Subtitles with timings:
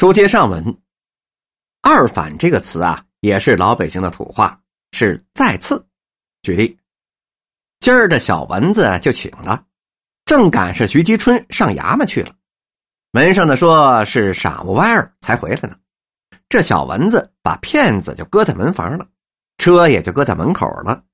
[0.00, 0.64] 书接上文
[1.84, 4.58] ，“二反”这个词啊，也是老北京的土话，
[4.92, 5.86] 是再次。
[6.40, 6.74] 举例，
[7.80, 9.62] 今儿这小蚊子就请了，
[10.24, 12.34] 正赶上徐吉春上衙门去了，
[13.10, 15.76] 门上的说是晌午歪儿才回来呢。
[16.48, 19.06] 这小蚊子把骗子就搁在门房了，
[19.58, 21.04] 车也就搁在门口了。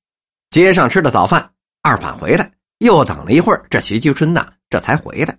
[0.51, 5.37] 街上吃了早饭，二反回来，又等了一会儿，这徐吉春呐，这才回来。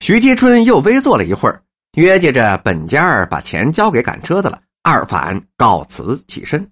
[0.00, 1.62] 徐吉春又微坐了一会儿。
[1.96, 6.70] 约计着本家儿把钱交给赶车的了，二反告辞起身。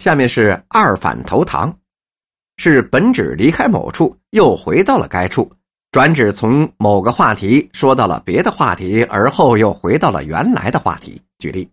[0.00, 1.78] 下面是二反投堂，
[2.56, 5.48] 是本指离开某处，又回到了该处，
[5.92, 11.22] 转指从某个话题说到了别的话题，而后又回到了原来的话题。
[11.38, 11.70] 举例，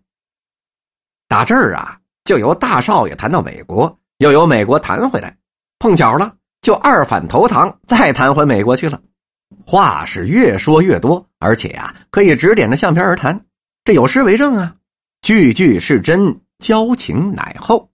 [1.26, 5.36] 打这儿啊，就由大少爷谈到美国，又由美国谈回来，
[5.80, 9.02] 碰巧了，就二反投堂，再谈回美国去了。
[9.66, 13.44] 话是越说越多，而且呀，可以指点着相片而谈，
[13.84, 14.76] 这有诗为证啊，
[15.22, 17.90] 句句是真，交情乃厚。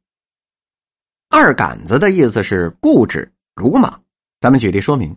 [1.30, 4.02] 二杆子的意思是固执鲁莽，
[4.40, 5.16] 咱们举例说明。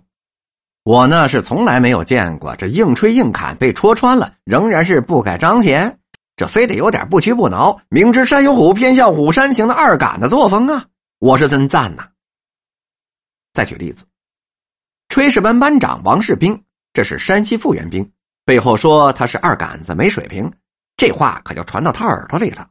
[0.83, 6.00] 我呢是从来没有见过这硬吹硬砍被戳穿了，仍然是不改彰显，
[6.36, 10.86] 这非得有点不屈不挠，明知山有虎，偏向虎山行的二杆子作风啊，
[11.20, 12.08] 我是真赞呐。
[13.53, 14.05] 再举例子。
[15.12, 18.09] 炊事班班长王世兵，这是山西复员兵，
[18.45, 20.50] 背后说他是二杆子没水平，
[20.95, 22.70] 这话可就传到他耳朵里了。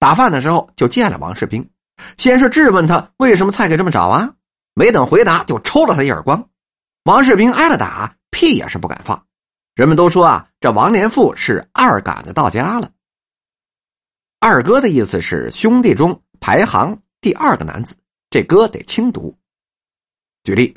[0.00, 1.70] 打饭的时候就见了王世兵，
[2.16, 4.34] 先是质问他为什么菜给这么少啊，
[4.74, 6.48] 没等回答就抽了他一耳光。
[7.04, 9.24] 王世兵挨了打，屁也是不敢放。
[9.76, 12.90] 人们都说啊，这王连富是二杆子到家了。
[14.40, 17.94] 二哥的意思是兄弟中排行第二个男子，
[18.28, 19.38] 这哥得轻读。
[20.42, 20.76] 举例。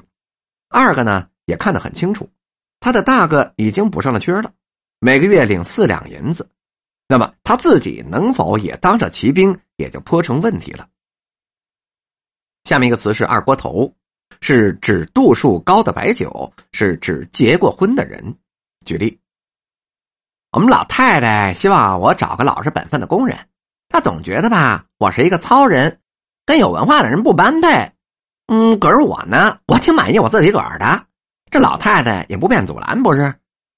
[0.70, 2.30] 二个呢也看得很清楚，
[2.80, 4.53] 他的大哥已经补上了缺了，
[5.00, 6.50] 每个月领四两银子，
[7.08, 10.88] 那么他自己能否也当上骑兵，也就颇成问题了。
[12.66, 13.91] 下面一个词是二锅头，
[14.41, 18.38] 是指度数高的白酒，是指结过婚的人。
[18.86, 19.19] 举例，
[20.51, 23.36] 我们老太太希望我找个老实本分的工人，
[23.88, 26.00] 她总觉得吧，我是一个糙人，
[26.46, 27.91] 跟有文化的人不般配。
[28.52, 31.06] 嗯，可是我呢，我挺满意我自己个儿的。
[31.52, 33.36] 这老太太也不便阻拦，不是？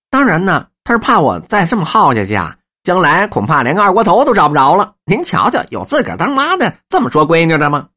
[0.09, 4.95] 当然呢，她是怕我再这么耗下去啊，将来恐怕连个二锅头都找不着了。
[5.03, 7.89] 您瞧瞧，有自个儿当妈的这么说闺女的吗？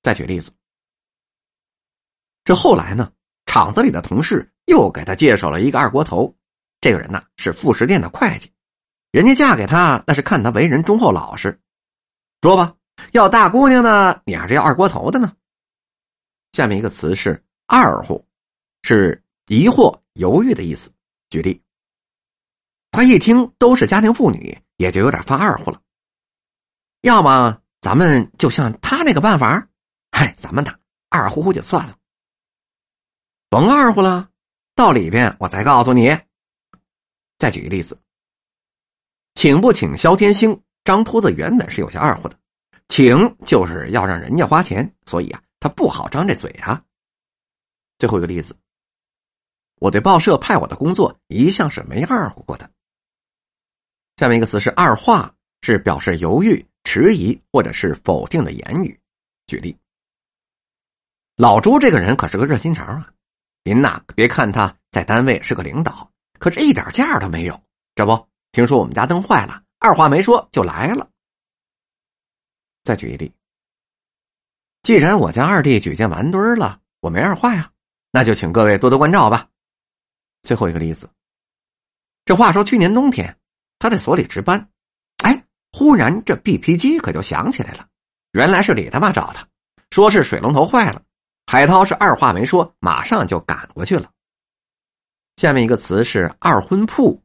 [0.00, 0.52] 再举例子，
[2.44, 3.10] 这后来呢，
[3.46, 6.32] 厂子里的同事又给他介绍了一个二锅头，
[6.80, 8.48] 这个人呢是副食店的会计，
[9.10, 11.60] 人家嫁给他那是看他为人忠厚老实。
[12.40, 12.74] 说吧。
[13.10, 15.36] 要大姑娘呢，你还是要二锅头的呢？
[16.52, 18.24] 下面一个词是“二乎”，
[18.82, 20.90] 是疑惑、犹豫的意思。
[21.28, 21.62] 举例，
[22.90, 25.80] 他一听都是家庭妇女，也就有点犯二乎了。
[27.00, 29.68] 要么咱们就像他那个办法，
[30.10, 30.74] 嗨，咱们呢
[31.08, 31.96] 二乎乎就算了。
[33.48, 34.30] 甭二乎了，
[34.74, 36.18] 到里边我再告诉你。
[37.38, 37.98] 再举个例子，
[39.34, 40.62] 请不请萧天星？
[40.84, 42.36] 张秃子原本是有些二乎的。
[42.88, 46.82] 请就是要让人家花钱，所以啊，他不好张这嘴啊。
[47.98, 48.56] 最后一个例子，
[49.76, 52.70] 我对报社派我的工作一向是没二乎过的。
[54.16, 59.00] 下面一个词是二话，是表示犹豫、迟疑或者是否定的言语。
[59.46, 59.76] 举例，
[61.36, 63.12] 老朱这个人可是个热心肠啊，
[63.64, 67.60] 您呐别看他在单位是个领导，可是一点价都没有。
[67.94, 71.08] 这不，听说我们家灯坏了，二话没说就来了。
[72.84, 73.32] 再举一例，
[74.82, 77.70] 既然我家二弟举荐完堆了，我没二话呀，
[78.10, 79.48] 那就请各位多多关照吧。
[80.42, 81.08] 最后一个例子，
[82.24, 83.38] 这话说去年冬天，
[83.78, 84.68] 他在所里值班，
[85.22, 87.86] 哎，忽然这 BP 机可就响起来了，
[88.32, 89.46] 原来是李大妈找他，
[89.90, 91.00] 说是水龙头坏了。
[91.46, 94.10] 海涛是二话没说，马上就赶过去了。
[95.36, 97.22] 下面一个词是二荤铺，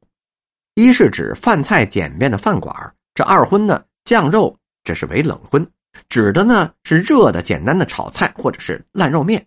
[0.75, 4.55] 一是指饭菜简便的饭馆，这二荤呢，酱肉。
[4.87, 5.69] 这是为冷荤，
[6.07, 9.37] 指的呢是热的简单的炒菜或者是烂肉面；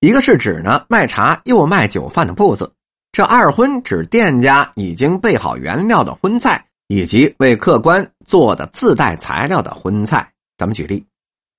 [0.00, 2.72] 一个是指呢卖茶又卖酒饭的铺子。
[3.12, 10.28] 这二荤指店家已经备好原料的荤菜，以及为客官做的自带材料的荤菜。
[10.58, 11.06] 咱们举例，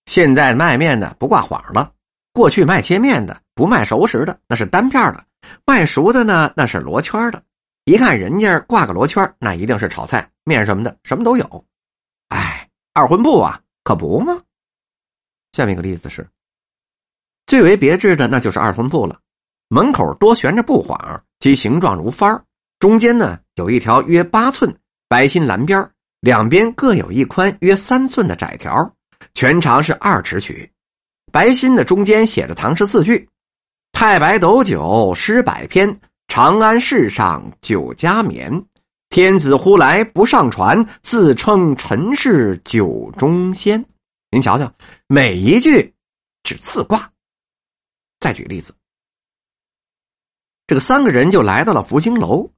[0.07, 1.94] 现在卖面的不挂幌了，
[2.33, 5.23] 过去卖切面的不卖熟食的，那是单片的；
[5.65, 7.41] 卖熟的呢，那是罗圈的。
[7.85, 11.65] 一看人家挂个罗圈，那一定是炒菜面什么的，什么都有。
[12.27, 12.54] 哎。
[12.97, 14.42] 二婚布啊，可不吗？
[15.51, 16.25] 下面一个例子是，
[17.45, 19.19] 最为别致的，那就是二婚布了。
[19.68, 22.42] 门口多悬着布幌，其形状如幡，
[22.80, 24.74] 中间呢有一条约八寸
[25.09, 28.89] 白心蓝边两边各有一宽约三寸的窄条，
[29.33, 30.71] 全长是二尺许。
[31.33, 33.27] 白心的中间写着唐诗四句
[33.91, 36.00] ：“太白斗酒诗百篇，
[36.30, 38.65] 长安市上酒家眠。
[39.09, 43.85] 天子呼来不上船，自称臣是酒中仙。”
[44.31, 44.73] 您瞧瞧，
[45.07, 45.93] 每一句
[46.43, 47.11] 只四卦。
[48.19, 48.73] 再举例子，
[50.67, 52.51] 这个三个人就来到了福星楼。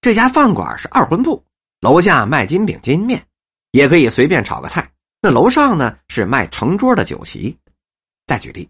[0.00, 1.42] 这家饭馆是二荤铺，
[1.80, 3.24] 楼下卖金饼金面，
[3.70, 4.92] 也可以随便炒个菜。
[5.20, 7.56] 那楼上呢是卖成桌的酒席。
[8.26, 8.68] 再举例，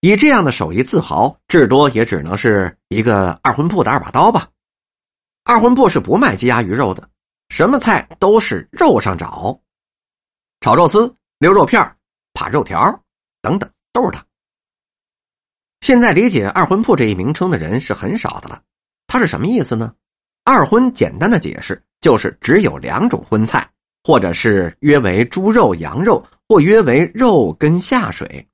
[0.00, 4.48] 以这样的手艺自豪，至多也只能是一个二荤铺的二把刀吧。
[5.44, 7.06] 二荤铺是不卖鸡鸭鱼肉的，
[7.50, 9.60] 什么菜都是肉上找，
[10.60, 11.96] 炒肉丝、溜肉片、
[12.32, 12.80] 扒肉条
[13.42, 14.24] 等等都是他。
[15.82, 18.62] 现在理解二荤铺这一名称的人是很少的了。
[19.06, 19.94] 它是什么意思呢？
[20.44, 23.70] 二荤简单的解释就是只有两种荤菜，
[24.02, 28.48] 或者是约为猪肉、羊肉，或约为肉跟下水。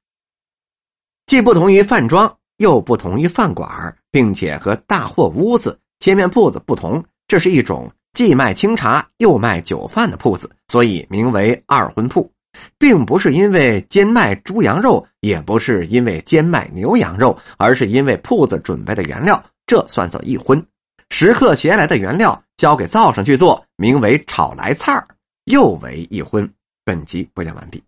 [1.26, 7.04] 既不同于饭庄，又不同于饭馆，并且和大货屋子、切面铺子不同。
[7.28, 12.28] 这是一种既卖清茶又卖酒饭的铺子，所以名为二荤铺，
[12.76, 19.40] 并不是因为兼卖猪羊肉，也不是因为兼卖牛羊肉，而是因为铺子准备的原料。
[19.64, 20.60] 这算作一荤，
[21.10, 25.06] 食客携来的原料交给灶上去做，名为炒来菜儿，
[25.44, 26.52] 又为一荤。
[26.84, 27.80] 本集播讲完毕。